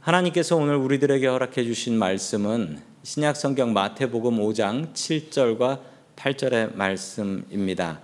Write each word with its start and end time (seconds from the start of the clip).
하나님께서 0.00 0.56
오늘 0.56 0.76
우리들에게 0.76 1.26
허락해 1.26 1.62
주신 1.62 1.98
말씀은 1.98 2.80
신약 3.02 3.36
성경 3.36 3.74
마태복음 3.74 4.38
5장 4.38 4.94
7절과 4.94 5.80
8절의 6.16 6.74
말씀입니다. 6.74 8.00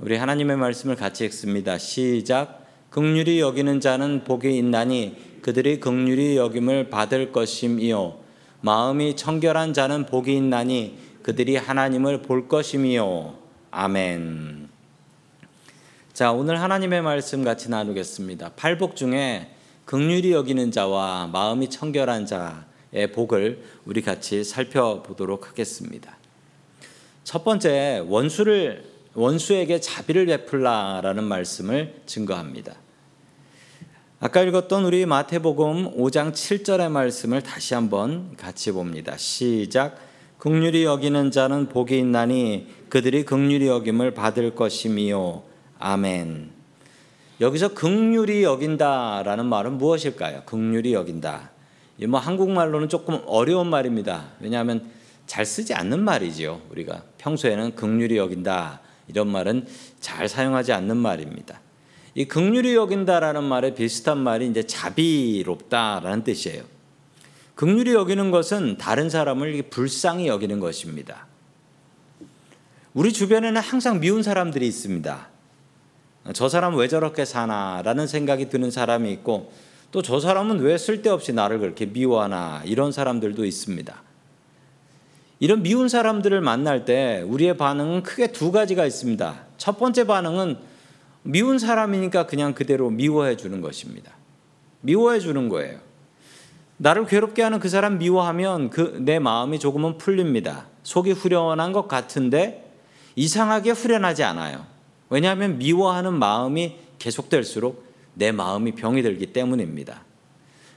우리 0.00 0.16
하나님의 0.16 0.56
말씀을 0.56 0.96
같이 0.96 1.24
읽습니다. 1.26 1.78
시작. 1.78 2.66
극률이 2.90 3.38
여기는 3.38 3.78
자는 3.78 4.24
복이 4.24 4.58
있나니 4.58 5.40
그들이 5.42 5.78
극률이 5.78 6.36
여김을 6.36 6.90
받을 6.90 7.30
것임이요 7.30 8.18
마음이 8.60 9.14
청결한 9.14 9.74
자는 9.74 10.06
복이 10.06 10.36
있나니 10.36 10.98
그들이 11.22 11.54
하나님을 11.54 12.22
볼 12.22 12.48
것임이요 12.48 13.38
아멘. 13.70 14.68
자, 16.12 16.32
오늘 16.32 16.60
하나님의 16.60 17.00
말씀 17.02 17.44
같이 17.44 17.70
나누겠습니다. 17.70 18.54
팔복 18.56 18.96
중에 18.96 19.52
극률이 19.88 20.32
여기는 20.32 20.70
자와 20.70 21.30
마음이 21.32 21.70
청결한 21.70 22.26
자의 22.26 23.10
복을 23.10 23.64
우리 23.86 24.02
같이 24.02 24.44
살펴보도록 24.44 25.48
하겠습니다. 25.48 26.14
첫 27.24 27.42
번째 27.42 28.04
원수를 28.06 28.84
원수에게 29.14 29.80
자비를 29.80 30.26
베풀라라는 30.26 31.24
말씀을 31.24 32.02
증거합니다. 32.04 32.74
아까 34.20 34.42
읽었던 34.42 34.84
우리 34.84 35.06
마태복음 35.06 35.96
5장 35.96 36.32
7절의 36.32 36.90
말씀을 36.90 37.42
다시 37.42 37.72
한번 37.72 38.36
같이 38.36 38.72
봅니다. 38.72 39.16
시작. 39.16 39.96
극률이 40.36 40.84
여기는 40.84 41.30
자는 41.30 41.70
복이 41.70 41.98
있나니 41.98 42.66
그들이 42.90 43.24
극률이 43.24 43.68
여김을 43.68 44.12
받을 44.12 44.54
것이미요. 44.54 45.44
아멘. 45.78 46.57
여기서 47.40 47.74
극률이 47.74 48.42
여긴다라는 48.42 49.46
말은 49.46 49.78
무엇일까요? 49.78 50.42
극률이 50.44 50.92
여긴다. 50.92 51.50
뭐 52.08 52.20
한국말로는 52.20 52.88
조금 52.88 53.20
어려운 53.26 53.68
말입니다. 53.68 54.30
왜냐하면 54.40 54.90
잘 55.26 55.44
쓰지 55.44 55.74
않는 55.74 56.02
말이지요. 56.02 56.62
우리가 56.70 57.02
평소에는 57.18 57.74
극률이 57.74 58.16
여긴다 58.16 58.80
이런 59.08 59.28
말은 59.28 59.66
잘 60.00 60.28
사용하지 60.28 60.72
않는 60.72 60.96
말입니다. 60.96 61.60
이 62.14 62.24
극률이 62.24 62.74
여긴다라는 62.74 63.44
말에 63.44 63.74
비슷한 63.74 64.18
말이 64.18 64.48
이제 64.48 64.64
자비롭다라는 64.64 66.24
뜻이에요. 66.24 66.62
극률이 67.54 67.92
여기는 67.92 68.30
것은 68.30 68.78
다른 68.78 69.10
사람을 69.10 69.62
불쌍히 69.70 70.26
여기는 70.26 70.58
것입니다. 70.60 71.26
우리 72.94 73.12
주변에는 73.12 73.60
항상 73.60 74.00
미운 74.00 74.22
사람들이 74.22 74.66
있습니다. 74.66 75.28
저 76.32 76.48
사람 76.48 76.76
왜 76.76 76.88
저렇게 76.88 77.24
사나라는 77.24 78.06
생각이 78.06 78.48
드는 78.48 78.70
사람이 78.70 79.10
있고 79.12 79.52
또 79.90 80.02
저 80.02 80.20
사람은 80.20 80.60
왜 80.60 80.76
쓸데없이 80.76 81.32
나를 81.32 81.58
그렇게 81.58 81.86
미워하나 81.86 82.62
이런 82.64 82.92
사람들도 82.92 83.44
있습니다. 83.44 84.02
이런 85.40 85.62
미운 85.62 85.88
사람들을 85.88 86.40
만날 86.40 86.84
때 86.84 87.22
우리의 87.26 87.56
반응은 87.56 88.02
크게 88.02 88.32
두 88.32 88.50
가지가 88.52 88.84
있습니다. 88.84 89.46
첫 89.56 89.78
번째 89.78 90.04
반응은 90.04 90.58
미운 91.22 91.58
사람이니까 91.58 92.26
그냥 92.26 92.54
그대로 92.54 92.90
미워해 92.90 93.36
주는 93.36 93.60
것입니다. 93.60 94.12
미워해 94.80 95.20
주는 95.20 95.48
거예요. 95.48 95.78
나를 96.76 97.06
괴롭게 97.06 97.42
하는 97.42 97.58
그 97.60 97.68
사람 97.68 97.98
미워하면 97.98 98.70
그 98.70 98.98
내 99.00 99.18
마음이 99.18 99.58
조금은 99.58 99.98
풀립니다. 99.98 100.66
속이 100.82 101.12
후련한 101.12 101.72
것 101.72 101.88
같은데 101.88 102.70
이상하게 103.16 103.70
후련하지 103.70 104.22
않아요. 104.24 104.64
왜냐하면 105.10 105.58
미워하는 105.58 106.14
마음이 106.14 106.76
계속될수록 106.98 107.86
내 108.14 108.32
마음이 108.32 108.72
병이 108.72 109.02
들기 109.02 109.32
때문입니다. 109.32 110.04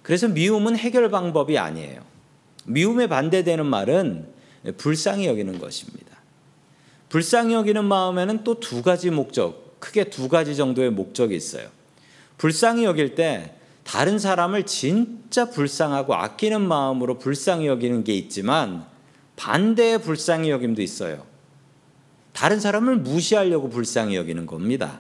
그래서 0.04 0.28
미움은 0.28 0.78
해결 0.78 1.10
방법이 1.10 1.58
아니에요. 1.58 2.02
미움에 2.66 3.08
반대되는 3.08 3.66
말은 3.66 4.28
불쌍히 4.78 5.26
여기는 5.26 5.60
것입니다. 5.60 6.18
불쌍히 7.10 7.54
여기는 7.54 7.84
마음에는 7.84 8.44
또 8.44 8.60
두 8.60 8.82
가지 8.82 9.10
목적, 9.10 9.80
크게 9.80 10.06
두 10.06 10.30
가지 10.30 10.56
정도의 10.56 10.92
목적이 10.92 11.36
있어요. 11.36 11.68
불쌍히 12.38 12.86
여길 12.86 13.16
때 13.16 13.56
다른 13.84 14.20
사람을 14.20 14.66
진짜 14.66 15.50
불쌍하고 15.50 16.14
아끼는 16.14 16.62
마음으로 16.62 17.18
불쌍히 17.18 17.68
여기는 17.68 18.04
게 18.04 18.14
있지만 18.14 18.86
반대의 19.36 20.02
불쌍히 20.02 20.50
여김도 20.52 20.82
있어요. 20.82 21.26
다른 22.42 22.60
사람을 22.60 22.96
무시하려고 22.96 23.70
불쌍히 23.70 24.16
여기는 24.16 24.48
겁니다. 24.48 25.00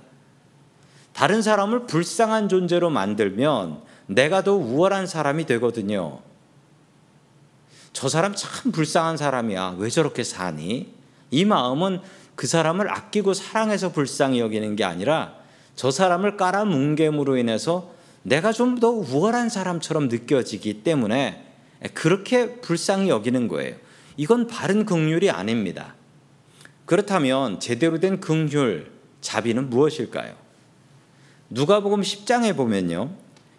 다른 1.12 1.41
사람을 1.41 1.88
불쌍한 1.88 2.50
존재로 2.50 2.91
만들면 2.91 3.81
내가 4.06 4.44
더 4.44 4.53
우월한 4.53 5.07
사람이 5.07 5.47
되거든요. 5.47 6.19
저 7.94 8.09
사람 8.09 8.35
참 8.35 8.72
불쌍한 8.72 9.18
사람이야. 9.18 9.78
왜 9.79 9.90
저렇게 9.90 10.24
사니? 10.24 10.94
이 11.31 11.46
마음은 11.46 12.02
그 12.35 12.46
사람을 12.46 12.91
아끼고 12.91 13.34
사랑해서 13.34 13.91
불쌍히 13.91 14.40
여기는 14.40 14.75
게 14.75 14.84
아니라 14.84 15.34
저 15.75 15.90
사람을 15.90 16.38
깔아뭉갰으로 16.38 17.40
인해서 17.40 17.90
내가 18.22 18.52
좀 18.52 18.75
더 18.79 18.90
우월한 18.91 19.50
사람처럼 19.50 20.09
느껴지기 20.09 20.84
때문에 20.84 21.44
그렇게 21.96 22.58
불쌍히 22.62 23.09
여기는 23.09 23.47
거예요. 23.47 23.78
이건 24.16 24.46
바른 24.46 24.85
긍휼이 24.85 25.31
아닙니다. 25.31 25.96
그렇다면 26.91 27.62
제대로 27.62 28.02
된 28.02 28.19
긍휼, 28.19 28.85
자비는 29.22 29.69
무엇일까요? 29.69 30.34
누가복음 31.50 32.02
10장에 32.02 32.53
보면요. 32.53 33.12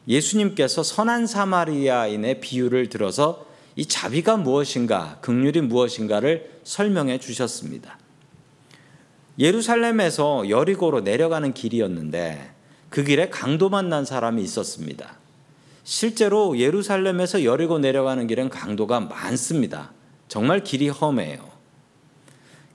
예수님께서 0.06 0.82
선한 0.82 1.26
사마리아인의 1.26 2.42
비유를 2.42 2.90
들어서 2.90 3.46
이 3.74 3.86
자비가 3.86 4.36
무엇인가, 4.36 5.16
긍휼이 5.22 5.62
무엇인가를 5.66 6.50
설명해 6.64 7.20
주셨습니다. 7.20 7.98
예루살렘에서 9.38 10.50
여리고로 10.50 11.00
내려가는 11.00 11.54
길이었는데 11.54 12.52
그 12.90 13.02
길에 13.02 13.30
강도 13.30 13.70
만난 13.70 14.04
사람이 14.04 14.42
있었습니다. 14.42 15.16
실제로 15.84 16.58
예루살렘에서 16.58 17.44
여리고 17.44 17.78
내려가는 17.78 18.26
길은 18.26 18.50
강도가 18.50 19.00
많습니다. 19.00 19.90
정말 20.28 20.62
길이 20.62 20.90
험해요. 20.90 21.51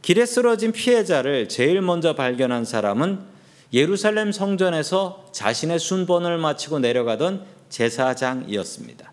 길에 0.07 0.25
쓰러진 0.25 0.71
피해자를 0.71 1.49
제일 1.49 1.81
먼저 1.81 2.15
발견한 2.15 2.63
사람은 2.63 3.19
예루살렘 3.73 4.31
성전에서 4.31 5.25
자신의 5.33 5.79
순번을 5.79 6.37
마치고 6.37 6.79
내려가던 6.79 7.43
제사장이었습니다. 7.67 9.11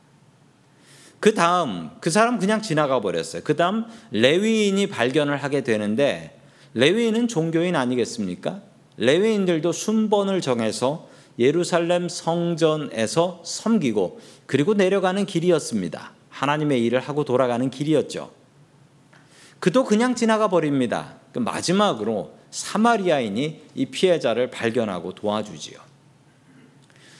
그 1.18 1.34
다음 1.34 1.90
그 1.98 2.10
사람 2.10 2.38
그냥 2.38 2.62
지나가 2.62 3.00
버렸어요. 3.00 3.42
그 3.42 3.56
다음 3.56 3.86
레위인이 4.12 4.86
발견을 4.86 5.36
하게 5.38 5.64
되는데 5.64 6.40
레위인은 6.74 7.26
종교인 7.26 7.74
아니겠습니까? 7.74 8.62
레위인들도 8.96 9.72
순번을 9.72 10.42
정해서 10.42 11.08
예루살렘 11.40 12.08
성전에서 12.08 13.42
섬기고 13.44 14.20
그리고 14.46 14.74
내려가는 14.74 15.26
길이었습니다. 15.26 16.12
하나님의 16.28 16.84
일을 16.84 17.00
하고 17.00 17.24
돌아가는 17.24 17.68
길이었죠. 17.68 18.43
그도 19.64 19.84
그냥 19.84 20.14
지나가 20.14 20.48
버립니다. 20.48 21.14
그 21.32 21.38
마지막으로 21.38 22.34
사마리아인이 22.50 23.62
이 23.74 23.86
피해자를 23.86 24.50
발견하고 24.50 25.14
도와주지요. 25.14 25.78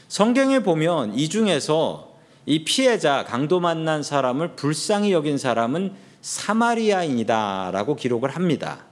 성경에 0.08 0.58
보면 0.58 1.14
이 1.14 1.30
중에서 1.30 2.12
이 2.44 2.62
피해자 2.64 3.24
강도 3.24 3.60
만난 3.60 4.02
사람을 4.02 4.56
불쌍히 4.56 5.10
여긴 5.12 5.38
사람은 5.38 5.94
사마리아인이다라고 6.20 7.96
기록을 7.96 8.28
합니다. 8.28 8.84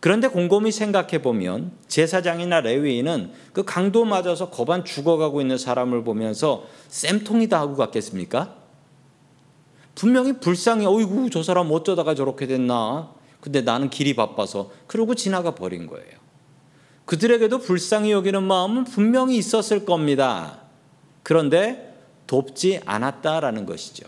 그런데 0.00 0.26
곰곰이 0.26 0.72
생각해 0.72 1.22
보면 1.22 1.70
제사장이나 1.86 2.62
레위인은 2.62 3.30
그 3.52 3.64
강도 3.64 4.04
맞아서 4.04 4.50
거반 4.50 4.84
죽어가고 4.84 5.40
있는 5.40 5.56
사람을 5.56 6.02
보면서 6.02 6.64
쌤통이다 6.88 7.60
하고 7.60 7.76
갔겠습니까? 7.76 8.65
분명히 9.96 10.34
불쌍해. 10.34 10.86
어이구, 10.86 11.30
저 11.30 11.42
사람 11.42 11.72
어쩌다가 11.72 12.14
저렇게 12.14 12.46
됐나. 12.46 13.10
근데 13.40 13.62
나는 13.62 13.90
길이 13.90 14.14
바빠서. 14.14 14.70
그러고 14.86 15.16
지나가 15.16 15.56
버린 15.56 15.88
거예요. 15.88 16.16
그들에게도 17.06 17.58
불쌍히 17.58 18.12
여기는 18.12 18.42
마음은 18.42 18.84
분명히 18.84 19.36
있었을 19.38 19.84
겁니다. 19.84 20.60
그런데 21.22 21.94
돕지 22.26 22.80
않았다라는 22.84 23.64
것이죠. 23.66 24.06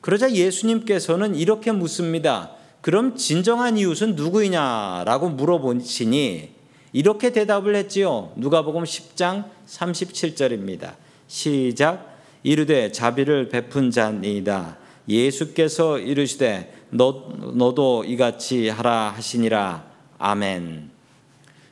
그러자 0.00 0.32
예수님께서는 0.32 1.36
이렇게 1.36 1.72
묻습니다. 1.72 2.52
그럼 2.80 3.16
진정한 3.16 3.76
이웃은 3.76 4.16
누구이냐라고 4.16 5.28
물어보시니 5.28 6.50
이렇게 6.92 7.30
대답을 7.30 7.76
했지요. 7.76 8.32
누가복음 8.36 8.84
10장 8.84 9.44
37절입니다. 9.66 10.94
시작 11.28 12.18
이르되 12.42 12.90
자비를 12.90 13.50
베푼 13.50 13.90
자니이다. 13.90 14.79
예수께서 15.10 15.98
이르시되 15.98 16.72
너, 16.90 17.28
너도 17.54 18.04
이같이 18.04 18.68
하라 18.68 19.12
하시니라. 19.16 19.84
아멘. 20.18 20.90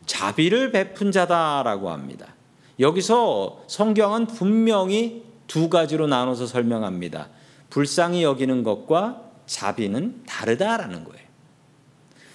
자비를 0.06 0.72
베푼 0.72 1.12
자다라고 1.12 1.90
합니다. 1.90 2.34
여기서 2.80 3.62
성경은 3.66 4.26
분명히 4.26 5.24
두 5.46 5.68
가지로 5.68 6.06
나눠서 6.06 6.46
설명합니다. 6.46 7.28
불쌍히 7.70 8.22
여기는 8.22 8.62
것과 8.62 9.22
자비는 9.46 10.22
다르다라는 10.26 11.04
거예요. 11.04 11.28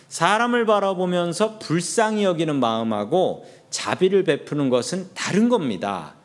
사람을 0.10 0.66
바라보면서 0.66 1.58
불쌍히 1.60 2.24
여기는 2.24 2.56
마음하고 2.56 3.46
자비를 3.72 4.24
베푸는 4.24 4.70
것은 4.70 5.10
다른 5.16 5.50
겁니다. 5.50 6.16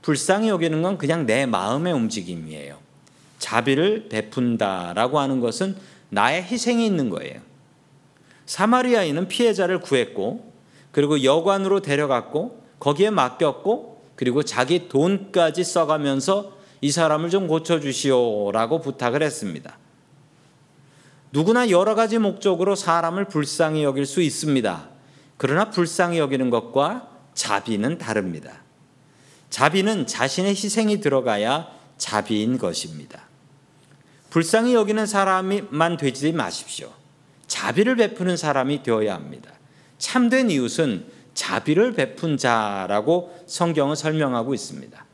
불쌍히 0.00 0.48
여기는 0.48 0.80
건 0.82 0.96
그냥 0.96 1.26
내 1.26 1.44
마음의 1.44 1.92
움직임이에요. 1.92 2.83
자비를 3.38 4.08
베푼다라고 4.08 5.18
하는 5.18 5.40
것은 5.40 5.76
나의 6.10 6.42
희생이 6.42 6.86
있는 6.86 7.10
거예요. 7.10 7.40
사마리아인은 8.46 9.28
피해자를 9.28 9.80
구했고 9.80 10.52
그리고 10.92 11.24
여관으로 11.24 11.80
데려갔고 11.80 12.62
거기에 12.78 13.10
맡겼고 13.10 14.02
그리고 14.16 14.42
자기 14.42 14.88
돈까지 14.88 15.64
써가면서 15.64 16.52
이 16.80 16.90
사람을 16.90 17.30
좀 17.30 17.48
고쳐주시오라고 17.48 18.80
부탁을 18.80 19.22
했습니다. 19.22 19.78
누구나 21.32 21.68
여러 21.70 21.94
가지 21.94 22.18
목적으로 22.18 22.76
사람을 22.76 23.24
불쌍히 23.24 23.82
여길 23.82 24.06
수 24.06 24.22
있습니다. 24.22 24.88
그러나 25.36 25.70
불쌍히 25.70 26.18
여기는 26.18 26.50
것과 26.50 27.08
자비는 27.34 27.98
다릅니다. 27.98 28.62
자비는 29.50 30.06
자신의 30.06 30.50
희생이 30.50 31.00
들어가야 31.00 31.68
자비인 31.98 32.58
것입니다. 32.58 33.22
불쌍히 34.30 34.74
여기는 34.74 35.06
사람만 35.06 35.96
되지 35.96 36.32
마십시오. 36.32 36.92
자비를 37.46 37.96
베푸는 37.96 38.36
사람이 38.36 38.82
되어야 38.82 39.14
합니다. 39.14 39.52
참된 39.98 40.50
이웃은 40.50 41.06
자비를 41.34 41.94
베푼 41.94 42.36
자라고 42.36 43.36
성경은 43.46 43.94
설명하고 43.94 44.54
있습니다. 44.54 45.04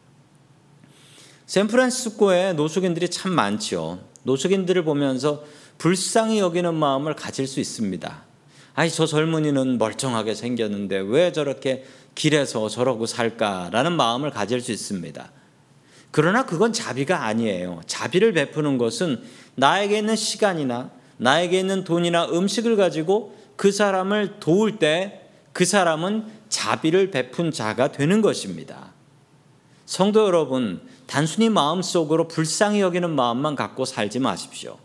샌프란시스코에 1.47 2.53
노숙인들이 2.55 3.09
참 3.09 3.33
많죠. 3.33 4.01
노숙인들을 4.23 4.85
보면서 4.85 5.45
불쌍히 5.79 6.39
여기는 6.39 6.75
마음을 6.75 7.15
가질 7.15 7.47
수 7.47 7.61
있습니다. 7.61 8.23
아니 8.75 8.91
저 8.91 9.07
젊은이는 9.07 9.79
멀쩡하게 9.79 10.35
생겼는데 10.35 10.99
왜 10.99 11.33
저렇게 11.33 11.85
길에서 12.15 12.69
저러고 12.69 13.07
살까라는 13.07 13.93
마음을 13.93 14.31
가질 14.31 14.61
수 14.61 14.73
있습니다. 14.73 15.31
그러나 16.11 16.45
그건 16.45 16.73
자비가 16.73 17.25
아니에요. 17.25 17.81
자비를 17.87 18.33
베푸는 18.33 18.79
것은 18.79 19.23
나에게 19.55 19.99
있는 19.99 20.17
시간이나 20.17 20.91
나에게 21.19 21.61
있는 21.61 21.85
돈이나 21.85 22.27
음식을 22.27 22.77
가지고 22.77 23.37
그 23.57 23.71
사람을 23.73 24.41
도울 24.41 24.79
때 24.79 25.21
그 25.53 25.65
사람은 25.65 26.27
자비를 26.49 27.11
베푼 27.11 27.51
자가 27.51 27.93
되는 27.93 28.23
것입니다. 28.23 28.93
성도 29.87 30.25
여러분, 30.27 30.81
단순히 31.07 31.49
마음속으로 31.49 32.29
불쌍히 32.29 32.81
여기는 32.81 33.11
마음만 33.11 33.57
갖고 33.57 33.85
살지 33.85 34.21
마십시오. 34.21 34.79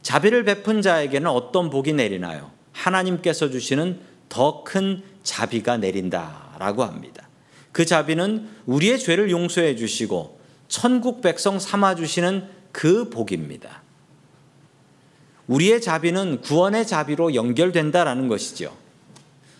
자비를 0.00 0.44
베푼 0.44 0.82
자에게는 0.82 1.30
어떤 1.30 1.70
복이 1.70 1.92
내리나요? 1.92 2.50
하나님께서 2.72 3.50
주시는 3.50 4.00
더 4.28 4.64
큰 4.64 5.02
자비가 5.22 5.76
내린다라고 5.76 6.84
합니다. 6.84 7.28
그 7.72 7.84
자비는 7.86 8.48
우리의 8.66 8.98
죄를 8.98 9.30
용서해 9.30 9.76
주시고 9.76 10.38
천국 10.68 11.20
백성 11.20 11.58
삼아 11.58 11.94
주시는 11.94 12.44
그 12.70 13.10
복입니다. 13.10 13.82
우리의 15.46 15.80
자비는 15.80 16.42
구원의 16.42 16.86
자비로 16.86 17.34
연결된다라는 17.34 18.28
것이죠. 18.28 18.74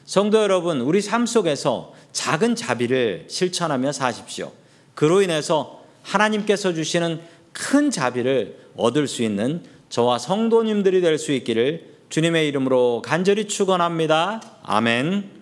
성도 0.05 0.43
여러분, 0.43 0.81
우리 0.81 1.01
삶 1.01 1.27
속에서 1.27 1.95
작은 2.13 2.55
자비를 2.55 3.27
실천하며 3.29 3.93
사십시오. 3.93 4.53
그로 4.95 5.23
인해서 5.23 5.83
하나님께서 6.03 6.75
주시는 6.75 7.21
큰 7.53 7.91
자비를 7.91 8.59
얻을 8.77 9.07
수 9.07 9.23
있는 9.23 9.63
저와 9.89 10.19
성도님들이 10.19 11.01
될 11.01 11.19
수 11.19 11.33
있기를 11.33 11.93
주님의 12.09 12.49
이름으로 12.49 13.03
간절히 13.03 13.47
축원합니다. 13.47 14.41
아멘. 14.63 15.42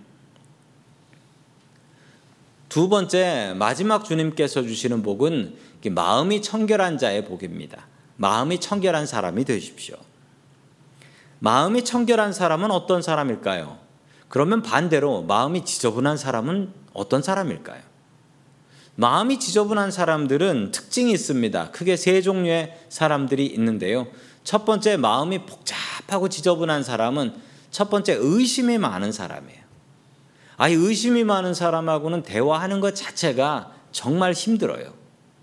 두 2.70 2.88
번째 2.88 3.52
마지막 3.56 4.04
주님께서 4.04 4.62
주시는 4.62 5.02
복은 5.02 5.56
마음이 5.90 6.40
청결한 6.40 6.98
자의 6.98 7.24
복입니다. 7.24 7.88
마음이 8.16 8.60
청결한 8.60 9.06
사람이 9.06 9.44
되십시오. 9.44 9.96
마음이 11.40 11.84
청결한 11.84 12.32
사람은 12.32 12.70
어떤 12.70 13.02
사람일까요? 13.02 13.76
그러면 14.28 14.62
반대로 14.62 15.22
마음이 15.22 15.64
지저분한 15.64 16.16
사람은 16.16 16.72
어떤 16.92 17.22
사람일까요? 17.22 17.82
마음이 18.94 19.40
지저분한 19.40 19.90
사람들은 19.90 20.70
특징이 20.70 21.10
있습니다. 21.10 21.72
크게 21.72 21.96
세 21.96 22.22
종류의 22.22 22.78
사람들이 22.88 23.46
있는데요. 23.46 24.06
첫 24.44 24.64
번째 24.64 24.96
마음이 24.96 25.44
복잡하고 25.44 26.28
지저분한 26.28 26.84
사람은 26.84 27.34
첫 27.72 27.90
번째 27.90 28.16
의심이 28.20 28.78
많은 28.78 29.10
사람이에요. 29.10 29.59
아예 30.62 30.74
의심이 30.74 31.24
많은 31.24 31.54
사람하고는 31.54 32.22
대화하는 32.22 32.80
것 32.80 32.94
자체가 32.94 33.72
정말 33.92 34.34
힘들어요. 34.34 34.92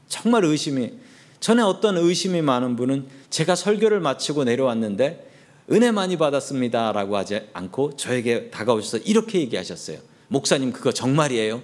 정말 0.08 0.46
의심이 0.46 0.94
전에 1.40 1.64
어떤 1.64 1.98
의심이 1.98 2.44
많은 2.44 2.76
분은 2.76 3.08
제가 3.32 3.56
설교를 3.56 4.00
마치고 4.00 4.44
내려왔는데 4.44 5.28
은혜 5.72 5.90
많이 5.90 6.18
받았습니다 6.18 6.92
라고 6.92 7.18
하지 7.18 7.48
않고 7.54 7.96
저에게 7.96 8.52
다가오셔서 8.52 9.00
이렇게 9.06 9.40
얘기하셨어요. 9.40 9.98
목사님 10.28 10.72
그거 10.72 10.92
정말이에요? 10.92 11.64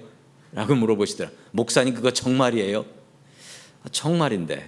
라고 0.52 0.74
물어보시더라. 0.74 1.30
목사님 1.52 1.94
그거 1.94 2.10
정말이에요? 2.10 2.84
아, 3.84 3.90
정말인데. 3.92 4.68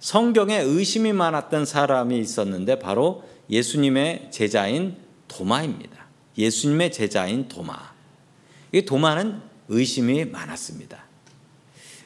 성경에 0.00 0.58
의심이 0.58 1.12
많았던 1.12 1.66
사람이 1.66 2.18
있었는데 2.18 2.80
바로 2.80 3.22
예수님의 3.48 4.32
제자인 4.32 4.96
도마입니다. 5.28 6.01
예수님의 6.36 6.92
제자인 6.92 7.48
도마. 7.48 7.92
이 8.72 8.82
도마는 8.82 9.40
의심이 9.68 10.24
많았습니다. 10.24 11.04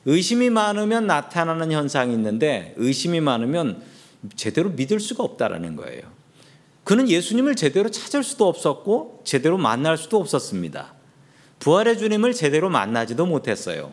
의심이 0.04 0.50
많으면 0.50 1.06
나타나는 1.06 1.72
현상이 1.72 2.12
있는데 2.14 2.74
의심이 2.76 3.20
많으면 3.20 3.82
제대로 4.34 4.70
믿을 4.70 5.00
수가 5.00 5.24
없다라는 5.24 5.76
거예요. 5.76 6.02
그는 6.84 7.08
예수님을 7.08 7.56
제대로 7.56 7.90
찾을 7.90 8.22
수도 8.22 8.46
없었고 8.46 9.22
제대로 9.24 9.58
만날 9.58 9.98
수도 9.98 10.18
없었습니다. 10.18 10.94
부활의 11.58 11.98
주님을 11.98 12.32
제대로 12.32 12.70
만나지도 12.70 13.26
못했어요. 13.26 13.92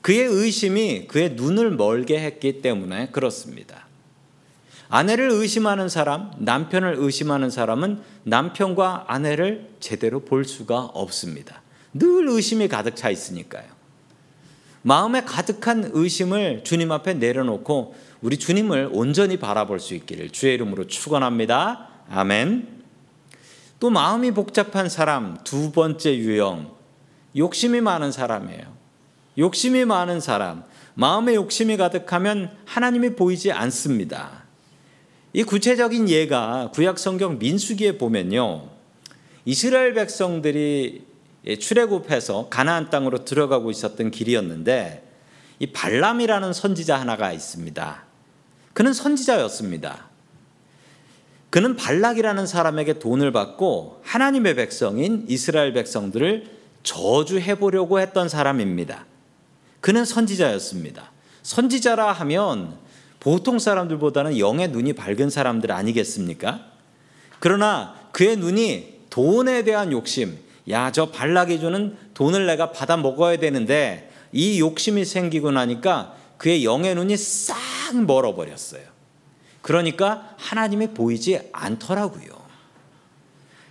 그의 0.00 0.24
의심이 0.24 1.06
그의 1.08 1.32
눈을 1.32 1.72
멀게 1.72 2.20
했기 2.20 2.62
때문에 2.62 3.08
그렇습니다. 3.10 3.89
아내를 4.90 5.30
의심하는 5.30 5.88
사람, 5.88 6.32
남편을 6.38 6.96
의심하는 6.98 7.48
사람은 7.48 8.00
남편과 8.24 9.04
아내를 9.06 9.70
제대로 9.78 10.20
볼 10.20 10.44
수가 10.44 10.80
없습니다. 10.80 11.62
늘 11.94 12.28
의심이 12.28 12.66
가득 12.68 12.96
차 12.96 13.08
있으니까요. 13.08 13.64
마음에 14.82 15.22
가득한 15.22 15.90
의심을 15.92 16.64
주님 16.64 16.90
앞에 16.90 17.14
내려놓고 17.14 17.94
우리 18.20 18.36
주님을 18.36 18.90
온전히 18.92 19.36
바라볼 19.36 19.78
수 19.78 19.94
있기를 19.94 20.30
주의 20.30 20.54
이름으로 20.54 20.86
축원합니다. 20.86 21.88
아멘. 22.10 22.80
또 23.78 23.90
마음이 23.90 24.32
복잡한 24.32 24.88
사람 24.88 25.38
두 25.44 25.70
번째 25.70 26.16
유형 26.16 26.74
욕심이 27.36 27.80
많은 27.80 28.10
사람이에요. 28.10 28.80
욕심이 29.38 29.84
많은 29.84 30.20
사람 30.20 30.64
마음에 30.94 31.34
욕심이 31.34 31.76
가득하면 31.76 32.50
하나님이 32.64 33.14
보이지 33.14 33.52
않습니다. 33.52 34.39
이 35.32 35.44
구체적인 35.44 36.08
예가 36.08 36.70
구약 36.72 36.98
성경 36.98 37.38
민수기에 37.38 37.98
보면요. 37.98 38.68
이스라엘 39.44 39.94
백성들이 39.94 41.04
출애굽해서 41.58 42.48
가나안 42.50 42.90
땅으로 42.90 43.24
들어가고 43.24 43.70
있었던 43.70 44.10
길이었는데 44.10 45.08
이 45.60 45.66
발람이라는 45.68 46.52
선지자 46.52 46.98
하나가 46.98 47.32
있습니다. 47.32 48.04
그는 48.72 48.92
선지자였습니다. 48.92 50.08
그는 51.50 51.76
발락이라는 51.76 52.46
사람에게 52.46 52.98
돈을 52.98 53.32
받고 53.32 54.00
하나님의 54.04 54.54
백성인 54.56 55.24
이스라엘 55.28 55.72
백성들을 55.72 56.58
저주해 56.82 57.56
보려고 57.56 58.00
했던 58.00 58.28
사람입니다. 58.28 59.06
그는 59.80 60.04
선지자였습니다. 60.04 61.10
선지자라 61.42 62.12
하면 62.12 62.76
보통 63.20 63.58
사람들보다는 63.58 64.38
영의 64.38 64.68
눈이 64.68 64.94
밝은 64.94 65.30
사람들 65.30 65.70
아니겠습니까? 65.70 66.64
그러나 67.38 67.94
그의 68.12 68.36
눈이 68.36 69.00
돈에 69.10 69.62
대한 69.62 69.92
욕심, 69.92 70.38
야, 70.70 70.90
저 70.90 71.10
발락이 71.10 71.60
주는 71.60 71.96
돈을 72.14 72.46
내가 72.46 72.72
받아 72.72 72.96
먹어야 72.96 73.36
되는데 73.36 74.10
이 74.32 74.58
욕심이 74.60 75.04
생기고 75.04 75.50
나니까 75.50 76.14
그의 76.38 76.64
영의 76.64 76.94
눈이 76.94 77.16
싹 77.16 77.56
멀어버렸어요. 77.94 78.82
그러니까 79.62 80.34
하나님이 80.38 80.88
보이지 80.88 81.50
않더라고요. 81.52 82.40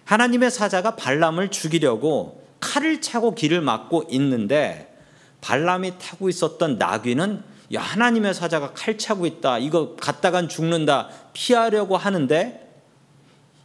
하나님의 0.05 0.51
사자가 0.51 0.95
발람을 0.95 1.49
죽이려고 1.49 2.43
칼을 2.59 3.01
차고 3.01 3.35
길을 3.35 3.61
막고 3.61 4.05
있는데 4.11 4.95
발람이 5.41 5.93
타고 5.99 6.29
있었던 6.29 6.77
나귀는 6.77 7.43
야, 7.73 7.81
하나님의 7.81 8.33
사자가 8.33 8.73
칼 8.73 8.97
차고 8.97 9.25
있다. 9.25 9.59
이거 9.59 9.95
갔다간 9.95 10.49
죽는다. 10.49 11.09
피하려고 11.33 11.97
하는데 11.97 12.67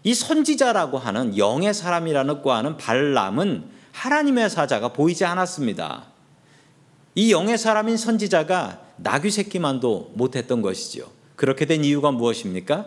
이 0.02 0.12
선지자라고 0.12 0.98
하는 0.98 1.38
영의 1.38 1.72
사람이라고 1.72 2.52
하는 2.52 2.76
발람은 2.76 3.70
하나님의 3.92 4.50
사자가 4.50 4.92
보이지 4.92 5.24
않았습니다. 5.24 6.06
이 7.14 7.32
영의 7.32 7.56
사람인 7.56 7.96
선지자가 7.96 8.80
나귀 8.96 9.30
새끼만도 9.30 10.12
못했던 10.14 10.60
것이지요. 10.60 11.06
그렇게 11.36 11.64
된 11.64 11.84
이유가 11.84 12.10
무엇입니까? 12.10 12.86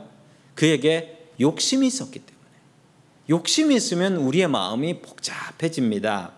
그에게 0.54 1.30
욕심이 1.40 1.88
있었기 1.88 2.20
때문에. 2.20 2.38
욕심이 3.30 3.76
있으면 3.76 4.18
우리의 4.18 4.48
마음이 4.48 5.02
복잡해집니다. 5.02 6.32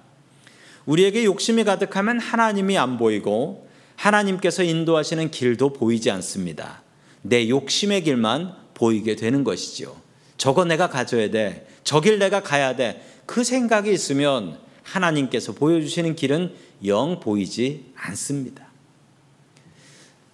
우리에게 0.86 1.26
욕심이 1.26 1.64
가득하면 1.64 2.20
하나님이 2.20 2.78
안 2.78 2.98
보이고 2.98 3.69
하나님께서 4.00 4.64
인도하시는 4.64 5.30
길도 5.30 5.74
보이지 5.74 6.10
않습니다. 6.12 6.82
내 7.22 7.50
욕심의 7.50 8.04
길만 8.04 8.56
보이게 8.74 9.16
되는 9.18 9.44
것이지요. 9.44 9.94
저거 10.38 10.64
내가 10.64 10.90
가져야 10.90 11.30
돼. 11.30 11.68
저길 11.84 12.18
내가 12.18 12.42
가야 12.42 12.78
돼. 12.78 13.06
그 13.26 13.44
생각이 13.44 13.92
있으면 13.92 14.58
하나님께서 14.84 15.52
보여주시는 15.54 16.16
길은 16.16 16.54
영 16.86 17.20
보이지 17.20 17.92
않습니다. 17.96 18.68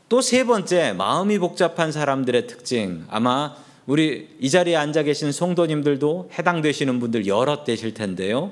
또 0.08 0.22
세 0.22 0.44
번째, 0.44 0.94
마음이 0.94 1.40
복잡한 1.40 1.92
사람들의 1.92 2.46
특징. 2.46 3.06
아마 3.10 3.56
우리 3.88 4.30
이 4.40 4.50
자리에 4.52 4.76
앉아 4.76 5.02
계신 5.04 5.32
성도님들도 5.32 6.30
해당되시는 6.38 7.00
분들 7.00 7.26
여럿 7.26 7.64
되실 7.64 7.96
텐데요. 7.96 8.52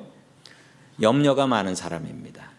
염려가 1.00 1.46
많은 1.46 1.76
사람입니다. 1.76 2.52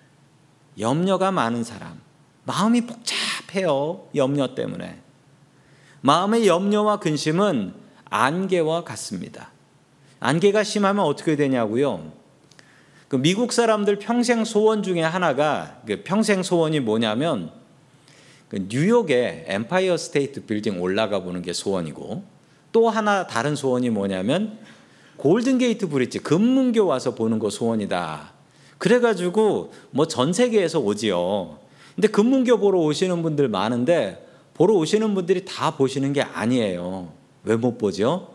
염려가 0.78 1.32
많은 1.32 1.64
사람. 1.64 2.03
마음이 2.44 2.82
복잡해요. 2.82 4.06
염려 4.14 4.54
때문에. 4.54 4.98
마음의 6.02 6.46
염려와 6.46 6.98
근심은 6.98 7.74
안개와 8.10 8.84
같습니다. 8.84 9.50
안개가 10.20 10.62
심하면 10.62 11.04
어떻게 11.04 11.36
되냐고요? 11.36 12.12
그 13.08 13.16
미국 13.16 13.52
사람들 13.52 13.98
평생 13.98 14.44
소원 14.44 14.82
중에 14.82 15.02
하나가 15.02 15.80
그 15.86 16.02
평생 16.04 16.42
소원이 16.42 16.80
뭐냐면 16.80 17.50
그 18.48 18.66
뉴욕의 18.68 19.44
엠파이어 19.48 19.96
스테이트 19.96 20.44
빌딩 20.46 20.80
올라가 20.80 21.20
보는 21.22 21.42
게 21.42 21.52
소원이고 21.52 22.24
또 22.72 22.90
하나 22.90 23.26
다른 23.26 23.56
소원이 23.56 23.90
뭐냐면 23.90 24.58
골든 25.16 25.58
게이트 25.58 25.88
브릿지 25.88 26.18
금문교 26.20 26.86
와서 26.86 27.14
보는 27.14 27.38
거 27.38 27.50
소원이다. 27.50 28.32
그래가지고 28.78 29.72
뭐 29.90 30.06
전 30.06 30.32
세계에서 30.32 30.80
오지요. 30.80 31.58
근데 31.94 32.08
금문교 32.08 32.58
보러 32.58 32.80
오시는 32.80 33.22
분들 33.22 33.48
많은데 33.48 34.26
보러 34.54 34.74
오시는 34.74 35.14
분들이 35.14 35.44
다 35.44 35.76
보시는 35.76 36.12
게 36.12 36.22
아니에요. 36.22 37.12
왜 37.44 37.56
못 37.56 37.78
보죠? 37.78 38.34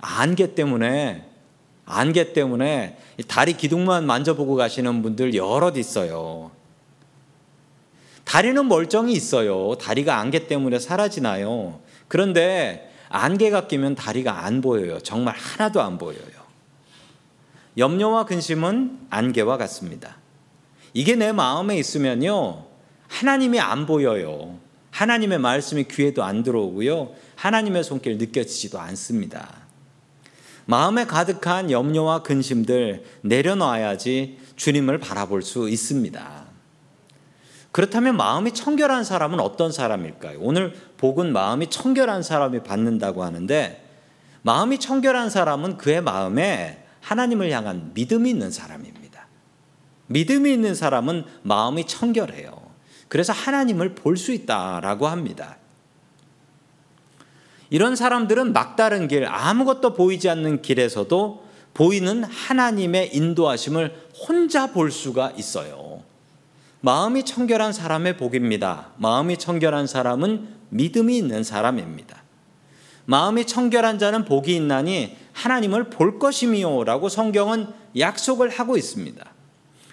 안개 0.00 0.54
때문에 0.54 1.26
안개 1.86 2.32
때문에 2.32 2.98
다리 3.28 3.54
기둥만 3.54 4.06
만져보고 4.06 4.54
가시는 4.54 5.02
분들 5.02 5.34
여럿 5.34 5.76
있어요. 5.76 6.50
다리는 8.24 8.66
멀쩡히 8.68 9.12
있어요. 9.12 9.76
다리가 9.76 10.18
안개 10.18 10.46
때문에 10.46 10.78
사라지나요. 10.78 11.80
그런데 12.08 12.90
안개가 13.08 13.66
끼면 13.66 13.94
다리가 13.94 14.44
안 14.44 14.60
보여요. 14.60 14.98
정말 15.00 15.34
하나도 15.36 15.80
안 15.82 15.98
보여요. 15.98 16.18
염려와 17.76 18.24
근심은 18.24 19.06
안개와 19.10 19.56
같습니다. 19.58 20.16
이게 20.94 21.16
내 21.16 21.32
마음에 21.32 21.76
있으면요. 21.76 22.64
하나님이 23.08 23.60
안 23.60 23.86
보여요. 23.86 24.58
하나님의 24.90 25.38
말씀이 25.38 25.84
귀에도 25.84 26.22
안 26.22 26.42
들어오고요. 26.42 27.10
하나님의 27.36 27.84
손길 27.84 28.18
느껴지지도 28.18 28.78
않습니다. 28.78 29.64
마음에 30.66 31.04
가득한 31.04 31.70
염려와 31.70 32.22
근심들 32.22 33.04
내려놔야지 33.22 34.38
주님을 34.56 34.98
바라볼 34.98 35.42
수 35.42 35.68
있습니다. 35.68 36.44
그렇다면 37.72 38.16
마음이 38.16 38.52
청결한 38.52 39.02
사람은 39.02 39.40
어떤 39.40 39.72
사람일까요? 39.72 40.38
오늘 40.40 40.74
복은 40.96 41.32
마음이 41.32 41.70
청결한 41.70 42.22
사람이 42.22 42.62
받는다고 42.62 43.24
하는데 43.24 43.84
마음이 44.42 44.78
청결한 44.78 45.28
사람은 45.28 45.76
그의 45.76 46.00
마음에 46.00 46.84
하나님을 47.00 47.50
향한 47.50 47.90
믿음이 47.94 48.30
있는 48.30 48.50
사람입니다. 48.50 49.26
믿음이 50.06 50.52
있는 50.52 50.74
사람은 50.74 51.24
마음이 51.42 51.86
청결해요. 51.86 52.63
그래서 53.14 53.32
하나님을 53.32 53.94
볼 53.94 54.16
수 54.16 54.32
있다라고 54.32 55.06
합니다. 55.06 55.56
이런 57.70 57.94
사람들은 57.94 58.52
막다른 58.52 59.06
길, 59.06 59.24
아무것도 59.24 59.94
보이지 59.94 60.28
않는 60.30 60.62
길에서도 60.62 61.44
보이는 61.74 62.24
하나님의 62.24 63.14
인도하심을 63.14 64.08
혼자 64.26 64.72
볼 64.72 64.90
수가 64.90 65.30
있어요. 65.36 66.02
마음이 66.80 67.24
청결한 67.24 67.72
사람의 67.72 68.16
복입니다. 68.16 68.88
마음이 68.96 69.36
청결한 69.36 69.86
사람은 69.86 70.48
믿음이 70.70 71.16
있는 71.16 71.44
사람입니다. 71.44 72.20
마음이 73.04 73.46
청결한 73.46 74.00
자는 74.00 74.24
복이 74.24 74.56
있나니 74.56 75.16
하나님을 75.34 75.84
볼 75.84 76.18
것이미요라고 76.18 77.08
성경은 77.08 77.68
약속을 77.96 78.48
하고 78.48 78.76
있습니다. 78.76 79.24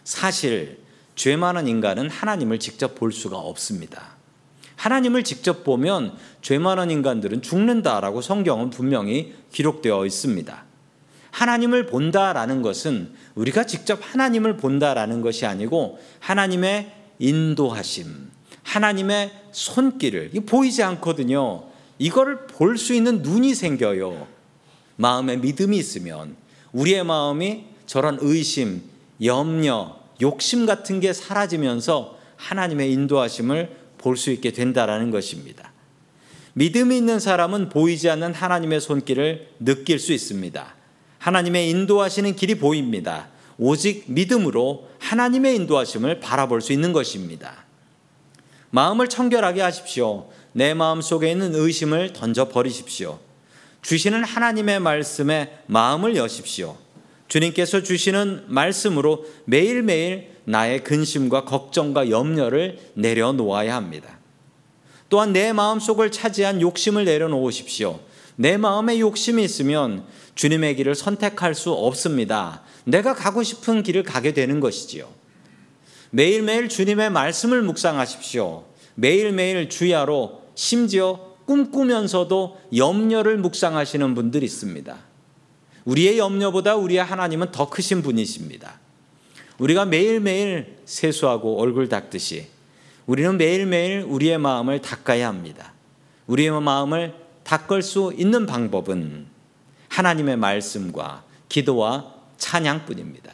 사실 0.04 0.81
죄 1.22 1.36
많은 1.38 1.68
인간은 1.68 2.10
하나님을 2.10 2.58
직접 2.58 2.96
볼 2.96 3.12
수가 3.12 3.38
없습니다. 3.38 4.16
하나님을 4.76 5.24
직접 5.24 5.64
보면 5.64 6.18
죄 6.42 6.58
많은 6.58 6.90
인간들은 6.90 7.44
죽는다라고 7.44 8.22
성경은 8.22 8.72
분명히 8.72 9.36
기록되어 9.52 10.08
있습니다. 10.08 10.64
하나님을 11.30 11.86
본다라는 11.86 12.64
것은 12.64 13.14
우리가 13.36 13.68
직접 13.68 14.00
하나님을 14.02 14.58
본다라는 14.58 15.22
것이 15.22 15.46
아니고 15.46 16.00
하나님의 16.22 16.92
인도하심, 17.20 18.32
하나님의 18.64 19.32
손길을 19.52 20.32
보이지 20.48 20.82
않거든요. 20.82 21.66
이거를 22.00 22.48
볼 22.48 22.80
수 22.80 22.96
있는 22.96 23.22
눈이 23.22 23.54
생겨요. 23.54 24.28
마음에 24.96 25.38
믿음이 25.38 25.78
있으면 25.78 26.36
우리의 26.72 27.04
마음이 27.04 27.66
저런 27.86 28.18
의심, 28.22 28.82
염려, 29.24 30.01
욕심 30.22 30.66
같은 30.66 31.00
게 31.00 31.14
사라지면서 31.14 32.18
하나님의 32.38 32.92
인도하심을 32.92 33.78
볼 33.98 34.18
수 34.18 34.32
있게 34.32 34.52
된다라는 34.52 35.12
것입니다. 35.12 35.72
믿음이 36.54 36.98
있는 36.98 37.20
사람은 37.20 37.70
보이지 37.70 38.10
않는 38.10 38.34
하나님의 38.34 38.82
손길을 38.82 39.50
느낄 39.60 40.00
수 40.00 40.12
있습니다. 40.12 40.76
하나님의 41.20 41.70
인도하시는 41.70 42.36
길이 42.36 42.56
보입니다. 42.56 43.30
오직 43.58 44.06
믿음으로 44.08 44.90
하나님의 45.00 45.56
인도하심을 45.56 46.20
바라볼 46.20 46.62
수 46.62 46.74
있는 46.74 46.94
것입니다. 46.94 47.66
마음을 48.72 49.08
청결하게 49.08 49.62
하십시오. 49.62 50.30
내 50.54 50.74
마음 50.74 51.02
속에 51.02 51.32
있는 51.32 51.54
의심을 51.54 52.14
던져 52.14 52.50
버리십시오. 52.50 53.20
주시는 53.82 54.24
하나님의 54.24 54.80
말씀에 54.80 55.60
마음을 55.68 56.16
여십시오. 56.16 56.78
주님께서 57.32 57.82
주시는 57.82 58.44
말씀으로 58.48 59.26
매일매일 59.46 60.32
나의 60.44 60.84
근심과 60.84 61.46
걱정과 61.46 62.10
염려를 62.10 62.78
내려놓아야 62.96 63.74
합니다. 63.74 64.20
또한 65.08 65.32
내 65.32 65.54
마음속을 65.54 66.12
차지한 66.12 66.60
욕심을 66.60 67.06
내려놓으십시오. 67.06 68.02
내 68.36 68.58
마음에 68.58 69.00
욕심이 69.00 69.46
있으면 69.46 70.04
주님의 70.36 70.76
길을 70.76 70.94
선택할 70.94 71.56
수 71.56 71.72
없습니다. 71.72 72.64
내가 72.84 73.16
가고 73.16 73.44
싶은 73.44 73.82
길을 73.82 74.04
가게 74.04 74.34
되는 74.34 74.60
것이지요. 74.60 75.08
매일매일 76.10 76.68
주님의 76.68 77.12
말씀을 77.12 77.62
묵상하십시오. 77.62 78.66
매일매일 78.96 79.70
주야로 79.70 80.42
심지어 80.56 81.32
꿈꾸면서도 81.46 82.60
염려를 82.76 83.38
묵상하시는 83.38 84.16
분들이 84.16 84.46
있습니다. 84.46 85.11
우리의 85.86 86.18
염려보다 86.18 86.76
우리의 86.76 87.04
하나님은 87.04 87.52
더 87.52 87.70
크신 87.70 88.02
분이십니다. 88.02 88.80
우리가 89.58 89.86
매일매일 89.86 90.78
세수하고 90.86 91.60
얼굴 91.60 91.90
닦듯이 91.90 92.48
우리는 93.06 93.38
매일매일 93.38 94.04
우리의 94.08 94.38
마음을 94.38 94.82
닦아야 94.82 95.28
합니다. 95.28 95.74
우리의 96.28 96.62
마음을 96.62 97.14
닦을 97.44 97.82
수 97.82 98.14
있는 98.18 98.46
방법은 98.46 99.26
하나님의 99.90 100.38
말씀과 100.38 101.24
기도와 101.50 102.14
찬양뿐입니다. 102.38 103.34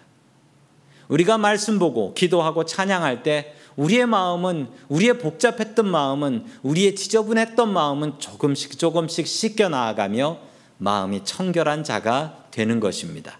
우리가 1.07 1.37
말씀 1.37 1.79
보고 1.79 2.13
기도하고 2.13 2.65
찬양할 2.65 3.23
때 3.23 3.53
우리의 3.75 4.07
마음은 4.07 4.69
우리의 4.89 5.19
복잡했던 5.19 5.87
마음은 5.87 6.45
우리의 6.63 6.95
지저분했던 6.95 7.71
마음은 7.71 8.19
조금씩 8.19 8.77
조금씩 8.77 9.27
씻겨 9.27 9.69
나아가며 9.69 10.39
마음이 10.77 11.23
청결한 11.23 11.83
자가 11.83 12.45
되는 12.51 12.79
것입니다. 12.79 13.39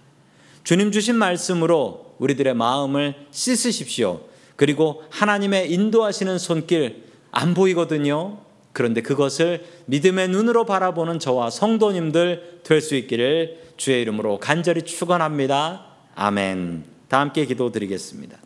주님 0.63 0.91
주신 0.91 1.15
말씀으로 1.15 2.15
우리들의 2.19 2.53
마음을 2.53 3.15
씻으십시오. 3.31 4.21
그리고 4.55 5.03
하나님의 5.11 5.71
인도하시는 5.71 6.37
손길 6.39 7.03
안 7.31 7.53
보이거든요. 7.53 8.39
그런데 8.73 9.01
그것을 9.01 9.65
믿음의 9.85 10.27
눈으로 10.29 10.65
바라보는 10.65 11.19
저와 11.19 11.49
성도님들 11.49 12.61
될 12.63 12.81
수 12.81 12.95
있기를 12.95 13.67
주의 13.77 14.01
이름으로 14.01 14.39
간절히 14.39 14.81
축원합니다. 14.81 15.85
아멘. 16.15 16.83
다 17.07 17.19
함께 17.19 17.45
기도드리겠습니다. 17.45 18.37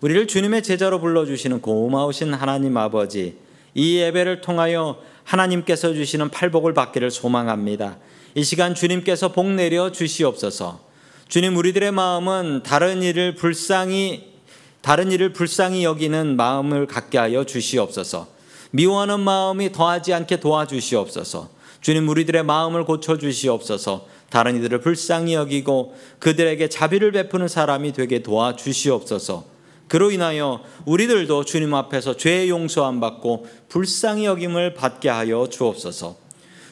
우리를 0.00 0.26
주님의 0.26 0.62
제자로 0.62 1.00
불러 1.00 1.24
주시는 1.24 1.60
고마우신 1.62 2.34
하나님 2.34 2.76
아버지, 2.76 3.38
이 3.74 3.96
예배를 3.96 4.40
통하여 4.40 5.00
하나님께서 5.24 5.94
주시는 5.94 6.30
팔복을 6.30 6.74
받기를 6.74 7.10
소망합니다. 7.10 7.98
이 8.34 8.44
시간 8.44 8.74
주님께서 8.74 9.32
복 9.32 9.50
내려 9.50 9.90
주시옵소서. 9.90 10.80
주님 11.28 11.56
우리들의 11.56 11.92
마음은 11.92 12.62
다른 12.62 13.02
일을 13.02 13.34
불쌍히 13.34 14.34
다른 14.82 15.10
일을 15.10 15.32
불쌍히 15.32 15.82
여기는 15.82 16.36
마음을 16.36 16.86
갖게 16.86 17.16
하여 17.16 17.44
주시옵소서. 17.44 18.28
미워하는 18.70 19.20
마음이 19.20 19.72
더하지 19.72 20.12
않게 20.12 20.40
도와주시옵소서. 20.40 21.48
주님 21.80 22.08
우리들의 22.08 22.44
마음을 22.44 22.84
고쳐 22.84 23.16
주시옵소서. 23.16 24.06
다른 24.28 24.56
이들을 24.56 24.80
불쌍히 24.80 25.34
여기고 25.34 25.94
그들에게 26.18 26.68
자비를 26.68 27.12
베푸는 27.12 27.48
사람이 27.48 27.92
되게 27.92 28.22
도와주시옵소서. 28.22 29.53
그로 29.88 30.10
인하여 30.10 30.62
우리들도 30.86 31.44
주님 31.44 31.74
앞에서 31.74 32.16
죄의 32.16 32.48
용서함 32.48 33.00
받고 33.00 33.46
불쌍히 33.68 34.24
여김을 34.24 34.74
받게 34.74 35.08
하여 35.08 35.46
주옵소서. 35.48 36.16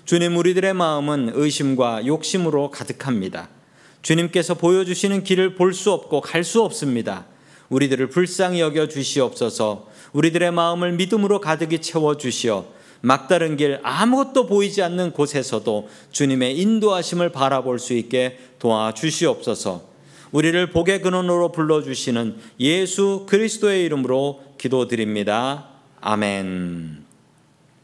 주님 0.04 0.36
우리들의 0.36 0.74
마음은 0.74 1.32
의심과 1.34 2.06
욕심으로 2.06 2.70
가득합니다. 2.70 3.48
주님께서 4.02 4.54
보여주시는 4.54 5.22
길을 5.22 5.54
볼 5.54 5.72
수 5.74 5.92
없고 5.92 6.20
갈 6.20 6.42
수 6.42 6.62
없습니다. 6.62 7.26
우리들을 7.68 8.08
불쌍히 8.08 8.60
여겨 8.60 8.88
주시옵소서. 8.88 9.88
우리들의 10.12 10.50
마음을 10.50 10.92
믿음으로 10.92 11.40
가득히 11.40 11.78
채워 11.78 12.16
주시어 12.16 12.66
막다른 13.00 13.56
길 13.56 13.80
아무것도 13.82 14.46
보이지 14.46 14.82
않는 14.82 15.12
곳에서도 15.12 15.88
주님의 16.10 16.58
인도하심을 16.58 17.30
바라볼 17.30 17.78
수 17.78 17.94
있게 17.94 18.38
도와 18.58 18.92
주시옵소서. 18.92 19.91
우리를 20.32 20.70
복의 20.70 21.02
근원으로 21.02 21.52
불러 21.52 21.82
주시는 21.82 22.36
예수 22.58 23.26
그리스도의 23.28 23.84
이름으로 23.84 24.42
기도드립니다. 24.58 25.68
아멘. 26.00 27.01